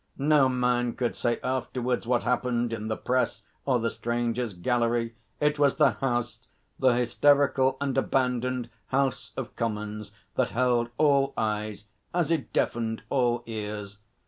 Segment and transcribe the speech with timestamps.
[0.17, 5.13] No man could say afterwards what happened in the Press or the Strangers' Gallery.
[5.39, 6.47] It was the House,
[6.79, 11.85] the hysterical and abandoned House of Commons that held all eyes,
[12.15, 13.99] as it deafened all ears.